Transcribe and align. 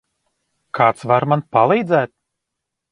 Kāds 0.79 1.05
var 1.13 1.29
man 1.35 1.47
palīdzēt? 1.59 2.15